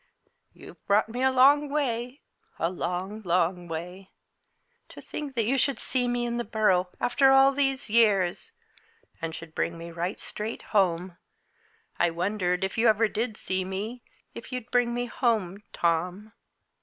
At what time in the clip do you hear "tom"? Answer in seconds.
15.71-16.33